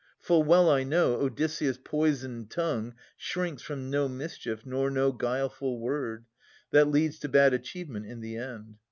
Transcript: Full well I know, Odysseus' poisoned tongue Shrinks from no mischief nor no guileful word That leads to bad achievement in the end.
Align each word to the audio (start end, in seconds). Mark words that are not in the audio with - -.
Full 0.21 0.41
well 0.41 0.67
I 0.67 0.81
know, 0.83 1.13
Odysseus' 1.21 1.77
poisoned 1.77 2.49
tongue 2.49 2.95
Shrinks 3.17 3.61
from 3.61 3.91
no 3.91 4.09
mischief 4.09 4.65
nor 4.65 4.89
no 4.89 5.11
guileful 5.11 5.77
word 5.79 6.25
That 6.71 6.89
leads 6.89 7.19
to 7.19 7.29
bad 7.29 7.53
achievement 7.53 8.07
in 8.07 8.19
the 8.19 8.35
end. 8.35 8.77